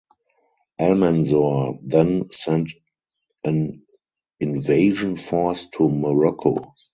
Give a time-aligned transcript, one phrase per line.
[0.79, 2.71] Almanzor then sent
[3.43, 3.83] an
[4.39, 6.73] invasion force to Morocco.